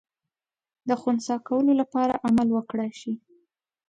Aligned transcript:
د 0.87 0.89
خنثی 1.01 1.35
کولو 1.47 1.71
لپاره 1.81 2.19
عمل 2.27 2.47
وکړای 2.53 2.91
سي. 3.01 3.13